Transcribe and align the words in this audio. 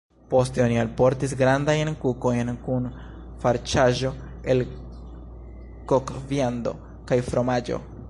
Poste 0.31 0.61
oni 0.67 0.77
alportis 0.83 1.35
grandajn 1.41 1.91
kukojn 2.05 2.49
kun 2.65 2.89
farĉaĵo 3.45 4.13
el 4.55 4.67
kokviando 5.93 6.79
kaj 7.13 7.25
fromaĝo. 7.33 7.85